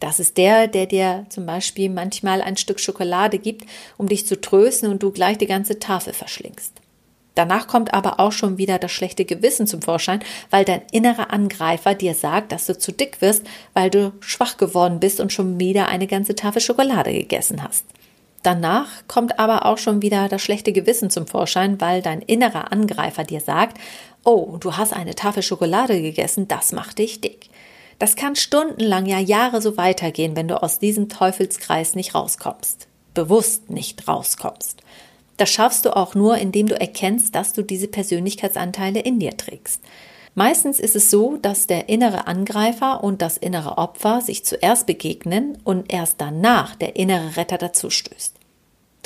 Das 0.00 0.20
ist 0.20 0.36
der, 0.36 0.68
der 0.68 0.86
dir 0.86 1.26
zum 1.28 1.46
Beispiel 1.46 1.88
manchmal 1.88 2.42
ein 2.42 2.56
Stück 2.56 2.80
Schokolade 2.80 3.38
gibt, 3.38 3.66
um 3.96 4.08
dich 4.08 4.26
zu 4.26 4.40
trösten 4.40 4.90
und 4.90 5.02
du 5.02 5.10
gleich 5.10 5.38
die 5.38 5.46
ganze 5.46 5.78
Tafel 5.78 6.12
verschlingst. 6.12 6.75
Danach 7.36 7.66
kommt 7.66 7.92
aber 7.92 8.18
auch 8.18 8.32
schon 8.32 8.56
wieder 8.56 8.78
das 8.78 8.90
schlechte 8.90 9.26
Gewissen 9.26 9.66
zum 9.66 9.82
Vorschein, 9.82 10.20
weil 10.50 10.64
dein 10.64 10.82
innerer 10.90 11.32
Angreifer 11.32 11.94
dir 11.94 12.14
sagt, 12.14 12.50
dass 12.50 12.64
du 12.66 12.76
zu 12.76 12.92
dick 12.92 13.20
wirst, 13.20 13.44
weil 13.74 13.90
du 13.90 14.12
schwach 14.20 14.56
geworden 14.56 15.00
bist 15.00 15.20
und 15.20 15.32
schon 15.32 15.60
wieder 15.60 15.86
eine 15.86 16.06
ganze 16.06 16.34
Tafel 16.34 16.62
Schokolade 16.62 17.12
gegessen 17.12 17.62
hast. 17.62 17.84
Danach 18.42 18.88
kommt 19.06 19.38
aber 19.38 19.66
auch 19.66 19.76
schon 19.76 20.00
wieder 20.00 20.28
das 20.28 20.40
schlechte 20.40 20.72
Gewissen 20.72 21.10
zum 21.10 21.26
Vorschein, 21.26 21.78
weil 21.78 22.00
dein 22.00 22.22
innerer 22.22 22.72
Angreifer 22.72 23.22
dir 23.22 23.40
sagt, 23.40 23.78
oh, 24.24 24.56
du 24.58 24.78
hast 24.78 24.94
eine 24.94 25.14
Tafel 25.14 25.42
Schokolade 25.42 26.00
gegessen, 26.00 26.48
das 26.48 26.72
macht 26.72 26.98
dich 26.98 27.20
dick. 27.20 27.50
Das 27.98 28.16
kann 28.16 28.34
stundenlang, 28.34 29.04
ja 29.04 29.18
Jahre 29.18 29.60
so 29.60 29.76
weitergehen, 29.76 30.36
wenn 30.36 30.48
du 30.48 30.62
aus 30.62 30.78
diesem 30.78 31.10
Teufelskreis 31.10 31.94
nicht 31.94 32.14
rauskommst. 32.14 32.88
bewusst 33.12 33.70
nicht 33.70 34.06
rauskommst. 34.08 34.82
Das 35.36 35.50
schaffst 35.50 35.84
du 35.84 35.94
auch 35.94 36.14
nur, 36.14 36.38
indem 36.38 36.66
du 36.66 36.78
erkennst, 36.78 37.34
dass 37.34 37.52
du 37.52 37.62
diese 37.62 37.88
Persönlichkeitsanteile 37.88 39.00
in 39.00 39.18
dir 39.18 39.36
trägst. 39.36 39.82
Meistens 40.34 40.80
ist 40.80 40.96
es 40.96 41.10
so, 41.10 41.38
dass 41.38 41.66
der 41.66 41.88
innere 41.88 42.26
Angreifer 42.26 43.02
und 43.02 43.22
das 43.22 43.38
innere 43.38 43.78
Opfer 43.78 44.20
sich 44.20 44.44
zuerst 44.44 44.86
begegnen 44.86 45.56
und 45.64 45.90
erst 45.92 46.20
danach 46.20 46.76
der 46.76 46.96
innere 46.96 47.36
Retter 47.36 47.56
dazustößt. 47.56 48.35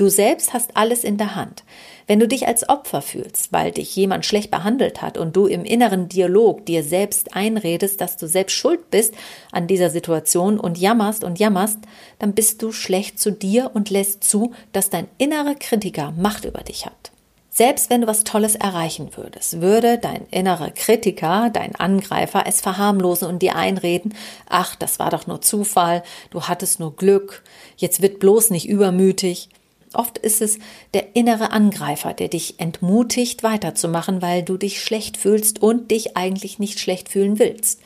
Du 0.00 0.09
selbst 0.09 0.54
hast 0.54 0.78
alles 0.78 1.04
in 1.04 1.19
der 1.19 1.35
Hand. 1.35 1.62
Wenn 2.07 2.21
du 2.21 2.26
dich 2.26 2.47
als 2.47 2.66
Opfer 2.71 3.02
fühlst, 3.02 3.52
weil 3.52 3.71
dich 3.71 3.95
jemand 3.95 4.25
schlecht 4.25 4.50
behandelt 4.50 5.02
hat 5.02 5.19
und 5.19 5.37
du 5.37 5.45
im 5.45 5.62
inneren 5.62 6.09
Dialog 6.09 6.64
dir 6.64 6.83
selbst 6.83 7.37
einredest, 7.37 8.00
dass 8.00 8.16
du 8.16 8.26
selbst 8.26 8.54
schuld 8.54 8.90
bist 8.90 9.12
an 9.52 9.66
dieser 9.66 9.90
Situation 9.90 10.59
und 10.59 10.78
jammerst 10.78 11.23
und 11.23 11.38
jammerst, 11.38 11.80
dann 12.19 12.33
bist 12.33 12.62
du 12.62 12.73
schlecht 12.73 13.19
zu 13.19 13.30
dir 13.30 13.73
und 13.75 13.90
lässt 13.90 14.25
zu, 14.25 14.52
dass 14.73 14.88
dein 14.88 15.07
innerer 15.19 15.54
Kritiker 15.54 16.12
Macht 16.12 16.47
über 16.47 16.61
dich 16.61 16.87
hat. 16.87 17.11
Selbst 17.50 17.90
wenn 17.90 18.00
du 18.00 18.07
was 18.07 18.25
Tolles 18.25 18.54
erreichen 18.54 19.11
würdest, 19.16 19.61
würde 19.61 19.99
dein 19.99 20.26
innerer 20.30 20.71
Kritiker, 20.71 21.50
dein 21.52 21.75
Angreifer 21.75 22.45
es 22.47 22.62
verharmlosen 22.62 23.28
und 23.28 23.42
dir 23.42 23.54
einreden, 23.54 24.14
ach, 24.49 24.76
das 24.76 24.99
war 24.99 25.11
doch 25.11 25.26
nur 25.26 25.42
Zufall, 25.42 26.02
du 26.30 26.45
hattest 26.45 26.80
nur 26.80 26.97
Glück, 26.97 27.42
jetzt 27.76 28.00
wird 28.00 28.19
bloß 28.19 28.49
nicht 28.49 28.66
übermütig. 28.66 29.50
Oft 29.92 30.18
ist 30.18 30.40
es 30.40 30.59
der 30.94 31.16
innere 31.16 31.50
Angreifer, 31.50 32.14
der 32.14 32.28
dich 32.28 32.61
entmutigt, 32.61 33.42
weiterzumachen, 33.42 34.23
weil 34.23 34.42
du 34.42 34.56
dich 34.56 34.82
schlecht 34.82 35.16
fühlst 35.16 35.61
und 35.62 35.90
dich 35.90 36.16
eigentlich 36.16 36.59
nicht 36.59 36.78
schlecht 36.78 37.09
fühlen 37.09 37.38
willst. 37.38 37.80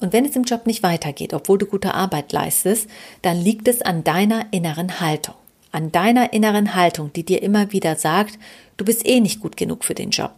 Und 0.00 0.12
wenn 0.12 0.24
es 0.24 0.36
im 0.36 0.44
Job 0.44 0.66
nicht 0.66 0.82
weitergeht, 0.82 1.34
obwohl 1.34 1.58
du 1.58 1.66
gute 1.66 1.94
Arbeit 1.94 2.32
leistest, 2.32 2.88
dann 3.22 3.40
liegt 3.40 3.68
es 3.68 3.82
an 3.82 4.04
deiner 4.04 4.46
inneren 4.52 5.00
Haltung. 5.00 5.34
An 5.70 5.92
deiner 5.92 6.32
inneren 6.32 6.74
Haltung, 6.74 7.12
die 7.12 7.24
dir 7.24 7.42
immer 7.42 7.72
wieder 7.72 7.96
sagt, 7.96 8.38
du 8.76 8.84
bist 8.84 9.06
eh 9.06 9.20
nicht 9.20 9.40
gut 9.40 9.56
genug 9.56 9.84
für 9.84 9.94
den 9.94 10.10
Job. 10.10 10.32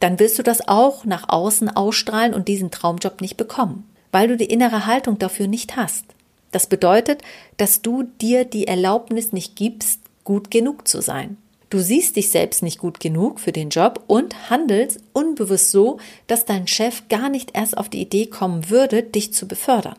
Dann 0.00 0.18
willst 0.18 0.38
du 0.38 0.42
das 0.42 0.66
auch 0.66 1.04
nach 1.04 1.28
außen 1.28 1.68
ausstrahlen 1.68 2.32
und 2.32 2.48
diesen 2.48 2.70
Traumjob 2.70 3.20
nicht 3.20 3.36
bekommen, 3.36 3.88
weil 4.12 4.28
du 4.28 4.36
die 4.36 4.46
innere 4.46 4.86
Haltung 4.86 5.18
dafür 5.18 5.46
nicht 5.48 5.76
hast. 5.76 6.04
Das 6.52 6.66
bedeutet, 6.66 7.22
dass 7.56 7.82
du 7.82 8.04
dir 8.04 8.44
die 8.44 8.66
Erlaubnis 8.66 9.32
nicht 9.32 9.56
gibst, 9.56 10.00
gut 10.28 10.50
genug 10.50 10.86
zu 10.86 11.00
sein. 11.00 11.38
Du 11.70 11.78
siehst 11.78 12.16
dich 12.16 12.30
selbst 12.30 12.62
nicht 12.62 12.78
gut 12.78 13.00
genug 13.00 13.40
für 13.40 13.50
den 13.50 13.70
Job 13.70 14.04
und 14.08 14.50
handelst 14.50 15.00
unbewusst 15.14 15.70
so, 15.70 15.98
dass 16.26 16.44
dein 16.44 16.66
Chef 16.66 17.08
gar 17.08 17.30
nicht 17.30 17.56
erst 17.56 17.78
auf 17.78 17.88
die 17.88 18.02
Idee 18.02 18.26
kommen 18.26 18.68
würde, 18.68 19.02
dich 19.02 19.32
zu 19.32 19.48
befördern. 19.48 19.96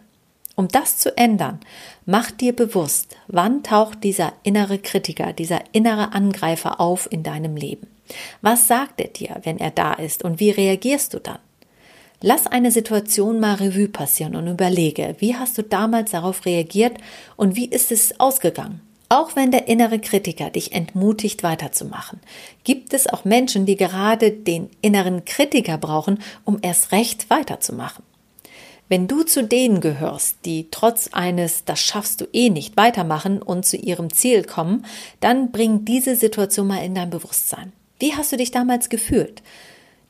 Um 0.55 0.67
das 0.67 0.99
zu 0.99 1.17
ändern, 1.17 1.59
mach 2.05 2.29
dir 2.29 2.55
bewusst, 2.55 3.15
wann 3.27 3.63
taucht 3.63 4.03
dieser 4.03 4.33
innere 4.43 4.77
Kritiker, 4.77 5.33
dieser 5.33 5.61
innere 5.71 6.13
Angreifer 6.13 6.79
auf 6.79 7.11
in 7.11 7.23
deinem 7.23 7.55
Leben. 7.55 7.87
Was 8.43 8.67
sagt 8.67 9.01
er 9.01 9.07
dir, 9.07 9.41
wenn 9.41 9.57
er 9.57 9.71
da 9.71 9.93
ist 9.93 10.23
und 10.23 10.39
wie 10.39 10.51
reagierst 10.51 11.15
du 11.15 11.19
dann? 11.19 11.39
Lass 12.21 12.45
eine 12.45 12.69
Situation 12.69 13.39
mal 13.39 13.55
Revue 13.55 13.87
passieren 13.87 14.35
und 14.35 14.45
überlege, 14.45 15.15
wie 15.17 15.35
hast 15.35 15.57
du 15.57 15.63
damals 15.63 16.11
darauf 16.11 16.45
reagiert 16.45 16.99
und 17.35 17.55
wie 17.55 17.67
ist 17.67 17.91
es 17.91 18.19
ausgegangen? 18.19 18.81
Auch 19.11 19.35
wenn 19.35 19.49
der 19.49 19.67
innere 19.67 19.97
Kritiker 19.97 20.51
dich 20.51 20.73
entmutigt 20.73 21.41
weiterzumachen, 21.41 22.19
gibt 22.63 22.93
es 22.93 23.07
auch 23.07 23.25
Menschen, 23.25 23.65
die 23.65 23.75
gerade 23.75 24.31
den 24.31 24.69
inneren 24.81 25.25
Kritiker 25.25 25.79
brauchen, 25.79 26.21
um 26.45 26.59
erst 26.61 26.91
recht 26.91 27.27
weiterzumachen. 27.31 28.03
Wenn 28.87 29.07
du 29.07 29.23
zu 29.23 29.43
denen 29.43 29.81
gehörst, 29.81 30.37
die 30.45 30.67
trotz 30.69 31.09
eines 31.11 31.65
das 31.65 31.79
schaffst 31.79 32.21
du 32.21 32.25
eh 32.33 32.49
nicht 32.49 32.77
weitermachen 32.77 33.41
und 33.41 33.65
zu 33.65 33.77
ihrem 33.77 34.13
Ziel 34.13 34.43
kommen, 34.43 34.85
dann 35.19 35.51
bring 35.51 35.85
diese 35.85 36.15
Situation 36.15 36.67
mal 36.67 36.83
in 36.83 36.93
dein 36.93 37.09
Bewusstsein. 37.09 37.73
Wie 37.99 38.15
hast 38.15 38.31
du 38.31 38.37
dich 38.37 38.51
damals 38.51 38.89
gefühlt? 38.89 39.41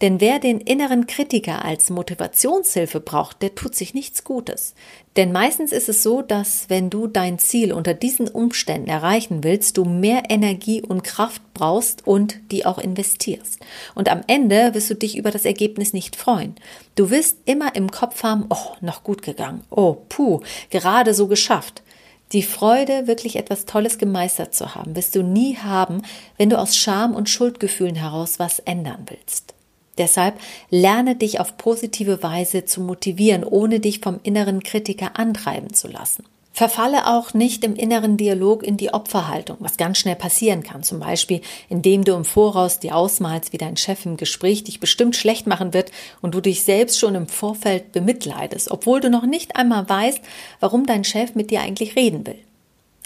Denn 0.01 0.21
wer 0.21 0.39
den 0.39 0.61
inneren 0.61 1.07
Kritiker 1.07 1.65
als 1.65 1.89
Motivationshilfe 1.89 3.01
braucht, 3.01 3.41
der 3.41 3.53
tut 3.55 3.75
sich 3.75 3.93
nichts 3.93 4.23
Gutes. 4.23 4.73
Denn 5.17 5.33
meistens 5.33 5.73
ist 5.73 5.89
es 5.89 6.03
so, 6.03 6.21
dass 6.21 6.69
wenn 6.69 6.89
du 6.89 7.07
dein 7.07 7.37
Ziel 7.37 7.73
unter 7.73 7.93
diesen 7.93 8.29
Umständen 8.29 8.87
erreichen 8.87 9.43
willst, 9.43 9.75
du 9.77 9.83
mehr 9.83 10.23
Energie 10.29 10.81
und 10.81 11.03
Kraft 11.03 11.41
brauchst 11.53 12.07
und 12.07 12.39
die 12.51 12.65
auch 12.65 12.77
investierst. 12.77 13.59
Und 13.93 14.07
am 14.07 14.21
Ende 14.27 14.73
wirst 14.73 14.89
du 14.89 14.95
dich 14.95 15.17
über 15.17 15.31
das 15.31 15.43
Ergebnis 15.43 15.91
nicht 15.91 16.15
freuen. 16.15 16.55
Du 16.95 17.09
wirst 17.09 17.35
immer 17.43 17.75
im 17.75 17.91
Kopf 17.91 18.23
haben, 18.23 18.45
oh, 18.49 18.75
noch 18.79 19.03
gut 19.03 19.21
gegangen. 19.21 19.65
Oh, 19.69 19.97
puh, 20.07 20.39
gerade 20.69 21.13
so 21.13 21.27
geschafft. 21.27 21.83
Die 22.31 22.43
Freude, 22.43 23.07
wirklich 23.07 23.35
etwas 23.35 23.65
Tolles 23.65 23.97
gemeistert 23.97 24.53
zu 24.53 24.75
haben, 24.75 24.95
wirst 24.95 25.15
du 25.15 25.23
nie 25.23 25.57
haben, 25.57 26.03
wenn 26.37 26.49
du 26.49 26.57
aus 26.57 26.77
Scham 26.77 27.15
und 27.15 27.27
Schuldgefühlen 27.27 27.95
heraus 27.95 28.37
was 28.37 28.59
ändern 28.59 29.05
willst. 29.09 29.55
Deshalb 29.99 30.39
lerne 30.71 31.15
dich 31.15 31.39
auf 31.39 31.57
positive 31.57 32.23
Weise 32.23 32.65
zu 32.65 32.81
motivieren, 32.81 33.43
ohne 33.43 33.79
dich 33.79 33.99
vom 33.99 34.19
inneren 34.23 34.63
Kritiker 34.63 35.19
antreiben 35.19 35.73
zu 35.73 35.87
lassen. 35.87 36.23
Verfalle 36.59 37.07
auch 37.07 37.33
nicht 37.33 37.63
im 37.63 37.75
inneren 37.75 38.17
Dialog 38.17 38.63
in 38.63 38.75
die 38.75 38.93
Opferhaltung, 38.93 39.57
was 39.59 39.77
ganz 39.77 39.97
schnell 39.97 40.15
passieren 40.15 40.61
kann. 40.61 40.83
Zum 40.83 40.99
Beispiel, 40.99 41.39
indem 41.69 42.03
du 42.03 42.13
im 42.13 42.25
Voraus 42.25 42.79
dir 42.79 42.97
ausmalst, 42.97 43.53
wie 43.53 43.57
dein 43.57 43.77
Chef 43.77 44.05
im 44.05 44.17
Gespräch 44.17 44.65
dich 44.65 44.81
bestimmt 44.81 45.15
schlecht 45.15 45.47
machen 45.47 45.73
wird 45.73 45.91
und 46.21 46.35
du 46.35 46.41
dich 46.41 46.63
selbst 46.63 46.99
schon 46.99 47.15
im 47.15 47.27
Vorfeld 47.27 47.93
bemitleidest, 47.93 48.71
obwohl 48.71 48.99
du 48.99 49.09
noch 49.09 49.25
nicht 49.25 49.55
einmal 49.55 49.87
weißt, 49.87 50.19
warum 50.59 50.85
dein 50.85 51.05
Chef 51.05 51.33
mit 51.35 51.49
dir 51.49 51.61
eigentlich 51.61 51.95
reden 51.95 52.27
will. 52.27 52.39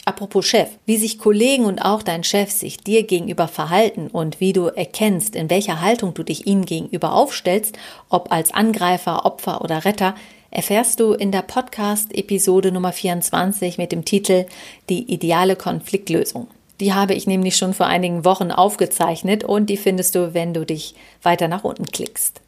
Apropos 0.06 0.46
Chef, 0.46 0.70
wie 0.86 0.98
sich 0.98 1.18
Kollegen 1.18 1.64
und 1.64 1.80
auch 1.80 2.04
dein 2.04 2.26
Chef 2.26 2.52
sich 2.52 2.78
dir 2.78 3.04
gegenüber 3.04 3.48
verhalten 3.48 4.10
und 4.10 4.42
wie 4.42 4.52
du 4.52 4.66
erkennst, 4.66 5.34
in 5.34 5.50
welcher 5.50 5.80
Haltung 5.80 6.14
du 6.14 6.24
dich 6.24 6.46
ihnen 6.46 6.66
gegenüber 6.66 7.14
aufstellst, 7.14 7.78
ob 8.10 8.30
als 8.30 8.54
Angreifer, 8.54 9.26
Opfer 9.26 9.62
oder 9.62 9.86
Retter, 9.86 10.14
erfährst 10.52 11.00
du 11.00 11.14
in 11.14 11.32
der 11.32 11.42
Podcast-Episode 11.42 12.74
Nummer 12.74 12.92
24 12.92 13.78
mit 13.78 13.94
dem 13.94 14.04
Titel 14.04 14.46
Die 14.90 15.10
ideale 15.12 15.56
Konfliktlösung. 15.56 16.48
Die 16.82 16.94
habe 16.94 17.14
ich 17.14 17.26
nämlich 17.26 17.56
schon 17.56 17.74
vor 17.74 17.86
einigen 17.86 18.26
Wochen 18.26 18.52
aufgezeichnet 18.52 19.46
und 19.46 19.68
die 19.70 19.78
findest 19.78 20.16
du, 20.16 20.34
wenn 20.34 20.54
du 20.54 20.66
dich 20.66 20.96
weiter 21.22 21.48
nach 21.48 21.64
unten 21.64 21.86
klickst. 21.86 22.42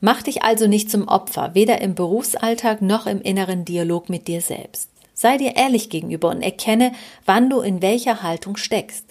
Mach 0.00 0.22
dich 0.22 0.42
also 0.42 0.66
nicht 0.66 0.90
zum 0.90 1.06
Opfer, 1.06 1.50
weder 1.54 1.80
im 1.80 1.94
Berufsalltag 1.94 2.82
noch 2.82 3.06
im 3.06 3.20
inneren 3.20 3.64
Dialog 3.64 4.08
mit 4.08 4.26
dir 4.26 4.40
selbst. 4.40 4.89
Sei 5.20 5.36
dir 5.36 5.54
ehrlich 5.54 5.90
gegenüber 5.90 6.30
und 6.30 6.40
erkenne, 6.40 6.92
wann 7.26 7.50
du 7.50 7.60
in 7.60 7.82
welcher 7.82 8.22
Haltung 8.22 8.56
steckst. 8.56 9.04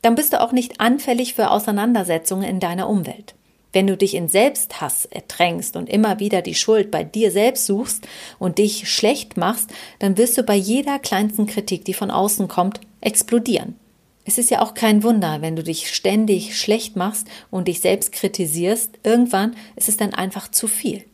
Dann 0.00 0.14
bist 0.14 0.32
du 0.32 0.40
auch 0.40 0.52
nicht 0.52 0.80
anfällig 0.80 1.34
für 1.34 1.50
Auseinandersetzungen 1.50 2.48
in 2.48 2.60
deiner 2.60 2.88
Umwelt. 2.88 3.34
Wenn 3.74 3.86
du 3.86 3.94
dich 3.94 4.14
in 4.14 4.30
Selbsthass 4.30 5.04
ertränkst 5.04 5.76
und 5.76 5.90
immer 5.90 6.18
wieder 6.18 6.40
die 6.40 6.54
Schuld 6.54 6.90
bei 6.90 7.04
dir 7.04 7.30
selbst 7.30 7.66
suchst 7.66 8.08
und 8.38 8.56
dich 8.56 8.90
schlecht 8.90 9.36
machst, 9.36 9.68
dann 9.98 10.16
wirst 10.16 10.38
du 10.38 10.44
bei 10.44 10.54
jeder 10.54 10.98
kleinsten 10.98 11.44
Kritik, 11.44 11.84
die 11.84 11.92
von 11.92 12.10
außen 12.10 12.48
kommt, 12.48 12.80
explodieren. 13.02 13.76
Es 14.24 14.38
ist 14.38 14.48
ja 14.48 14.62
auch 14.62 14.72
kein 14.72 15.02
Wunder, 15.02 15.42
wenn 15.42 15.56
du 15.56 15.62
dich 15.62 15.94
ständig 15.94 16.58
schlecht 16.58 16.96
machst 16.96 17.28
und 17.50 17.68
dich 17.68 17.80
selbst 17.80 18.12
kritisierst, 18.12 18.98
irgendwann 19.02 19.54
ist 19.76 19.90
es 19.90 19.98
dann 19.98 20.14
einfach 20.14 20.50
zu 20.50 20.68
viel. 20.68 21.04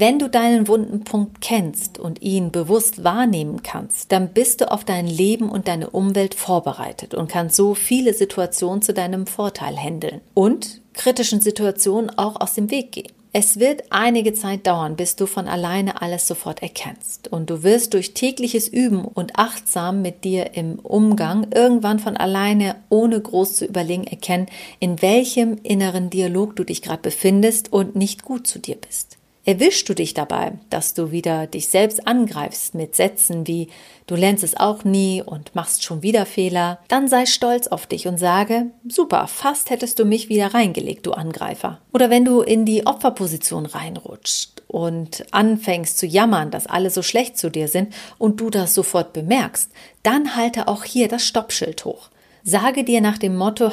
Wenn 0.00 0.20
du 0.20 0.30
deinen 0.30 0.68
wunden 0.68 1.02
Punkt 1.02 1.40
kennst 1.40 1.98
und 1.98 2.22
ihn 2.22 2.52
bewusst 2.52 3.02
wahrnehmen 3.02 3.64
kannst, 3.64 4.12
dann 4.12 4.28
bist 4.28 4.60
du 4.60 4.70
auf 4.70 4.84
dein 4.84 5.08
Leben 5.08 5.50
und 5.50 5.66
deine 5.66 5.90
Umwelt 5.90 6.36
vorbereitet 6.36 7.14
und 7.14 7.28
kannst 7.28 7.56
so 7.56 7.74
viele 7.74 8.14
Situationen 8.14 8.80
zu 8.80 8.94
deinem 8.94 9.26
Vorteil 9.26 9.76
handeln 9.76 10.20
und 10.34 10.82
kritischen 10.94 11.40
Situationen 11.40 12.16
auch 12.16 12.40
aus 12.40 12.54
dem 12.54 12.70
Weg 12.70 12.92
gehen. 12.92 13.10
Es 13.32 13.58
wird 13.58 13.86
einige 13.90 14.34
Zeit 14.34 14.68
dauern, 14.68 14.94
bis 14.94 15.16
du 15.16 15.26
von 15.26 15.48
alleine 15.48 16.00
alles 16.00 16.28
sofort 16.28 16.62
erkennst. 16.62 17.26
Und 17.32 17.50
du 17.50 17.64
wirst 17.64 17.92
durch 17.92 18.14
tägliches 18.14 18.68
Üben 18.68 19.04
und 19.04 19.36
achtsam 19.36 20.00
mit 20.00 20.22
dir 20.22 20.54
im 20.54 20.78
Umgang 20.78 21.48
irgendwann 21.52 21.98
von 21.98 22.16
alleine, 22.16 22.76
ohne 22.88 23.20
groß 23.20 23.56
zu 23.56 23.64
überlegen, 23.64 24.04
erkennen, 24.04 24.46
in 24.78 25.02
welchem 25.02 25.58
inneren 25.64 26.08
Dialog 26.08 26.54
du 26.54 26.62
dich 26.62 26.82
gerade 26.82 27.02
befindest 27.02 27.72
und 27.72 27.96
nicht 27.96 28.22
gut 28.22 28.46
zu 28.46 28.60
dir 28.60 28.76
bist. 28.76 29.18
Erwischst 29.48 29.88
du 29.88 29.94
dich 29.94 30.12
dabei, 30.12 30.58
dass 30.68 30.92
du 30.92 31.10
wieder 31.10 31.46
dich 31.46 31.68
selbst 31.68 32.06
angreifst 32.06 32.74
mit 32.74 32.94
Sätzen 32.94 33.46
wie 33.46 33.68
du 34.06 34.14
lernst 34.14 34.44
es 34.44 34.54
auch 34.54 34.84
nie 34.84 35.22
und 35.22 35.54
machst 35.54 35.82
schon 35.82 36.02
wieder 36.02 36.26
Fehler, 36.26 36.80
dann 36.88 37.08
sei 37.08 37.24
stolz 37.24 37.66
auf 37.66 37.86
dich 37.86 38.06
und 38.06 38.18
sage, 38.18 38.66
super, 38.86 39.26
fast 39.26 39.70
hättest 39.70 39.98
du 39.98 40.04
mich 40.04 40.28
wieder 40.28 40.52
reingelegt, 40.52 41.06
du 41.06 41.12
Angreifer. 41.12 41.80
Oder 41.94 42.10
wenn 42.10 42.26
du 42.26 42.42
in 42.42 42.66
die 42.66 42.86
Opferposition 42.86 43.64
reinrutscht 43.64 44.64
und 44.66 45.24
anfängst 45.30 45.96
zu 45.96 46.04
jammern, 46.04 46.50
dass 46.50 46.66
alle 46.66 46.90
so 46.90 47.00
schlecht 47.00 47.38
zu 47.38 47.50
dir 47.50 47.68
sind 47.68 47.94
und 48.18 48.42
du 48.42 48.50
das 48.50 48.74
sofort 48.74 49.14
bemerkst, 49.14 49.72
dann 50.02 50.36
halte 50.36 50.68
auch 50.68 50.84
hier 50.84 51.08
das 51.08 51.24
Stoppschild 51.24 51.86
hoch. 51.86 52.10
Sage 52.44 52.84
dir 52.84 53.00
nach 53.00 53.16
dem 53.16 53.34
Motto, 53.34 53.72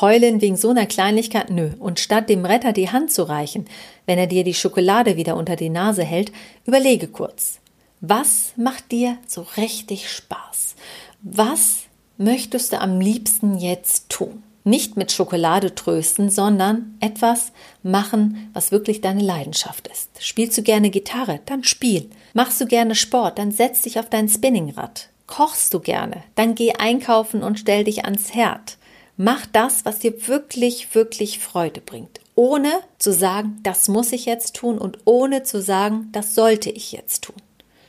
Heulen 0.00 0.40
wegen 0.40 0.56
so 0.56 0.70
einer 0.70 0.86
Kleinigkeit? 0.86 1.50
Nö. 1.50 1.70
Und 1.78 2.00
statt 2.00 2.28
dem 2.28 2.44
Retter 2.44 2.72
die 2.72 2.90
Hand 2.90 3.12
zu 3.12 3.24
reichen, 3.24 3.66
wenn 4.06 4.18
er 4.18 4.26
dir 4.26 4.42
die 4.42 4.54
Schokolade 4.54 5.16
wieder 5.16 5.36
unter 5.36 5.56
die 5.56 5.68
Nase 5.68 6.02
hält, 6.02 6.32
überlege 6.64 7.08
kurz. 7.08 7.60
Was 8.00 8.52
macht 8.56 8.90
dir 8.90 9.18
so 9.26 9.46
richtig 9.56 10.10
Spaß? 10.10 10.74
Was 11.22 11.84
möchtest 12.16 12.72
du 12.72 12.80
am 12.80 13.00
liebsten 13.00 13.58
jetzt 13.58 14.08
tun? 14.08 14.42
Nicht 14.64 14.96
mit 14.96 15.12
Schokolade 15.12 15.74
trösten, 15.74 16.30
sondern 16.30 16.96
etwas 17.00 17.52
machen, 17.82 18.50
was 18.54 18.70
wirklich 18.70 19.00
deine 19.00 19.22
Leidenschaft 19.22 19.88
ist. 19.88 20.10
Spielst 20.20 20.56
du 20.56 20.62
gerne 20.62 20.90
Gitarre? 20.90 21.40
Dann 21.46 21.64
spiel. 21.64 22.08
Machst 22.32 22.60
du 22.60 22.66
gerne 22.66 22.94
Sport? 22.94 23.38
Dann 23.38 23.50
setz 23.50 23.82
dich 23.82 23.98
auf 23.98 24.08
dein 24.08 24.28
Spinningrad. 24.28 25.08
Kochst 25.26 25.74
du 25.74 25.80
gerne? 25.80 26.22
Dann 26.34 26.54
geh 26.54 26.72
einkaufen 26.72 27.42
und 27.42 27.58
stell 27.58 27.84
dich 27.84 28.04
ans 28.04 28.34
Herd. 28.34 28.78
Mach 29.16 29.46
das, 29.46 29.84
was 29.84 29.98
dir 29.98 30.26
wirklich, 30.26 30.94
wirklich 30.94 31.38
Freude 31.38 31.80
bringt. 31.80 32.20
Ohne 32.34 32.70
zu 32.98 33.12
sagen, 33.12 33.60
das 33.62 33.88
muss 33.88 34.12
ich 34.12 34.24
jetzt 34.24 34.56
tun 34.56 34.78
und 34.78 34.98
ohne 35.04 35.42
zu 35.42 35.60
sagen, 35.60 36.08
das 36.12 36.34
sollte 36.34 36.70
ich 36.70 36.92
jetzt 36.92 37.24
tun. 37.24 37.36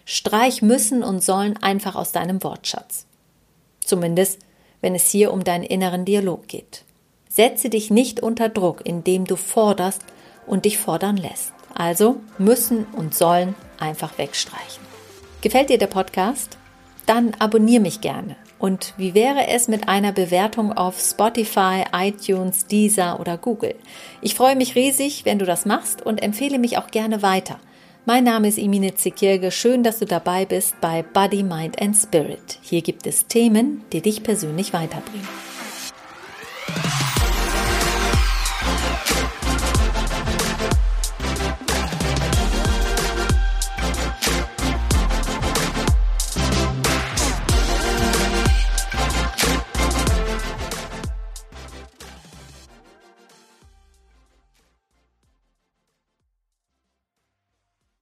Streich 0.06 0.62
müssen 0.62 1.01
und 1.01 1.24
sollen 1.24 1.56
einfach 1.58 1.96
aus 1.96 2.12
deinem 2.12 2.44
Wortschatz. 2.44 3.06
Zumindest, 3.86 4.39
wenn 4.82 4.96
es 4.96 5.10
hier 5.10 5.32
um 5.32 5.46
deinen 5.46 5.63
inneren 5.63 6.03
Dialog 6.03 6.48
geht. 6.48 6.84
Setze 7.30 7.70
dich 7.70 7.89
nicht 7.89 8.20
unter 8.20 8.50
Druck, 8.50 8.82
indem 8.84 9.25
du 9.25 9.38
forderst 9.38 10.01
und 10.46 10.65
dich 10.65 10.77
fordern 10.77 11.18
lässt. 11.18 11.53
Also 11.74 12.18
müssen 12.38 12.86
und 12.98 13.15
sollen 13.15 13.56
einfach 13.80 14.18
wegstreichen. 14.18 14.84
Gefällt 15.42 15.70
dir 15.70 15.77
der 15.77 15.88
Podcast? 15.88 16.58
Dann 17.06 17.34
abonniere 17.39 17.82
mich 17.82 18.01
gerne. 18.01 18.36
Und 18.63 18.93
wie 18.96 19.13
wäre 19.13 19.48
es 19.50 19.67
mit 19.67 19.89
einer 19.89 20.13
Bewertung 20.13 20.72
auf 20.72 20.98
Spotify, 20.98 21.84
iTunes, 21.93 22.65
Deezer 22.65 23.20
oder 23.20 23.38
Google? 23.38 23.75
Ich 24.22 24.36
freue 24.36 24.55
mich 24.55 24.75
riesig, 24.75 25.25
wenn 25.25 25.38
du 25.38 25.43
das 25.43 25.65
machst 25.65 26.01
und 26.01 26.24
empfehle 26.24 26.58
mich 26.60 26.77
auch 26.77 26.88
gerne 26.88 27.22
weiter. 27.22 27.60
Mein 28.05 28.24
Name 28.24 28.48
ist 28.48 28.58
Imine 28.58 28.96
Zikirge. 28.96 29.51
Schön, 29.51 29.84
dass 29.84 30.00
du 30.00 30.05
dabei 30.05 30.46
bist 30.46 30.79
bei 30.79 31.03
Body, 31.03 31.43
Mind 31.43 31.82
and 31.82 31.93
Spirit. 31.93 32.60
Hier 32.62 32.82
gibt 32.82 33.05
es 33.05 33.27
Themen, 33.27 33.84
die 33.91 34.00
dich 34.00 34.24
persönlich 34.24 34.72
weiterbringen. 34.72 35.27